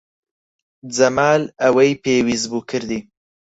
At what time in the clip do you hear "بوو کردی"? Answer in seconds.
2.51-2.99